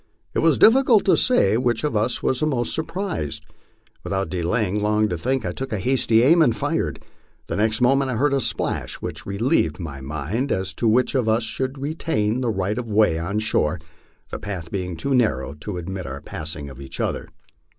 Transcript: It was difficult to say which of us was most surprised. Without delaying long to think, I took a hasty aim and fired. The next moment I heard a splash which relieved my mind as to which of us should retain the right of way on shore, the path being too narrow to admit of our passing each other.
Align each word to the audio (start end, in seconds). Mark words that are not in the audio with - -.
It 0.33 0.39
was 0.39 0.57
difficult 0.57 1.05
to 1.05 1.15
say 1.15 1.57
which 1.57 1.83
of 1.83 1.95
us 1.95 2.23
was 2.23 2.41
most 2.41 2.73
surprised. 2.73 3.45
Without 4.03 4.31
delaying 4.31 4.81
long 4.81 5.07
to 5.09 5.15
think, 5.15 5.45
I 5.45 5.51
took 5.51 5.71
a 5.71 5.77
hasty 5.79 6.23
aim 6.23 6.41
and 6.41 6.55
fired. 6.55 7.05
The 7.45 7.55
next 7.55 7.81
moment 7.81 8.09
I 8.09 8.15
heard 8.15 8.33
a 8.33 8.41
splash 8.41 8.95
which 8.95 9.27
relieved 9.27 9.79
my 9.79 10.01
mind 10.01 10.51
as 10.51 10.73
to 10.73 10.87
which 10.87 11.13
of 11.13 11.29
us 11.29 11.43
should 11.43 11.77
retain 11.77 12.41
the 12.41 12.49
right 12.49 12.79
of 12.79 12.89
way 12.89 13.19
on 13.19 13.37
shore, 13.37 13.77
the 14.31 14.39
path 14.39 14.71
being 14.71 14.97
too 14.97 15.13
narrow 15.13 15.53
to 15.59 15.77
admit 15.77 16.07
of 16.07 16.13
our 16.13 16.21
passing 16.21 16.71
each 16.81 16.99
other. 16.99 17.29